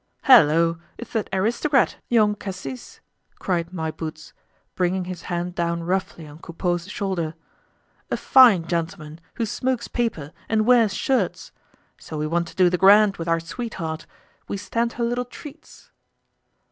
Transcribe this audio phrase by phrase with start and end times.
[0.23, 0.79] "Hallo!
[0.97, 3.01] It's that aristocrat, Young Cassis!"
[3.37, 4.33] cried My Boots,
[4.73, 7.35] bringing his hand down roughly on Coupeau's shoulder.
[8.09, 11.51] "A fine gentleman, who smokes paper, and wears shirts!
[11.99, 14.07] So we want to do the grand with our sweetheart;
[14.47, 15.91] we stand her little treats!"